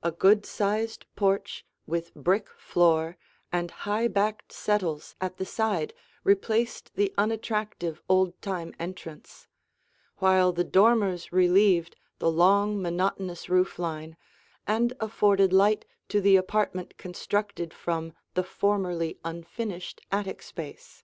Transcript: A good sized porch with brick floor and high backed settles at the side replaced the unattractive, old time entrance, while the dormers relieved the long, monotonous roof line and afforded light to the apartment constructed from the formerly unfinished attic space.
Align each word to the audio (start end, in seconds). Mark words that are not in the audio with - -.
A 0.00 0.12
good 0.12 0.46
sized 0.46 1.06
porch 1.16 1.66
with 1.88 2.14
brick 2.14 2.48
floor 2.50 3.18
and 3.50 3.72
high 3.72 4.06
backed 4.06 4.52
settles 4.52 5.16
at 5.20 5.38
the 5.38 5.44
side 5.44 5.92
replaced 6.22 6.94
the 6.94 7.12
unattractive, 7.18 8.00
old 8.08 8.40
time 8.40 8.76
entrance, 8.78 9.48
while 10.18 10.52
the 10.52 10.62
dormers 10.62 11.32
relieved 11.32 11.96
the 12.20 12.30
long, 12.30 12.80
monotonous 12.80 13.48
roof 13.48 13.76
line 13.76 14.16
and 14.68 14.92
afforded 15.00 15.52
light 15.52 15.84
to 16.10 16.20
the 16.20 16.36
apartment 16.36 16.96
constructed 16.96 17.74
from 17.74 18.12
the 18.34 18.44
formerly 18.44 19.18
unfinished 19.24 20.00
attic 20.12 20.42
space. 20.42 21.02